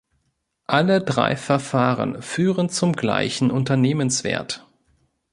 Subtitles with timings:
[0.65, 4.65] Alle drei Verfahren führen zum gleichen Unternehmenswert.